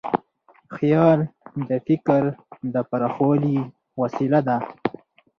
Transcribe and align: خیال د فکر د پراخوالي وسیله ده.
خیال 0.75 1.19
د 1.67 1.69
فکر 1.85 2.21
د 2.73 2.75
پراخوالي 2.89 3.57
وسیله 4.01 4.39
ده. 4.47 4.57